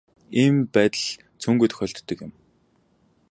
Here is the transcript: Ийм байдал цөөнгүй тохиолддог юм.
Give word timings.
Ийм 0.41 0.55
байдал 0.73 1.05
цөөнгүй 1.41 1.67
тохиолддог 1.69 2.17
юм. 2.25 2.31